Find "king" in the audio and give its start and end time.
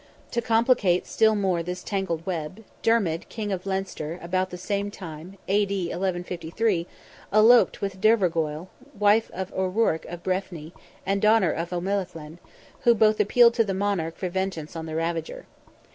3.29-3.51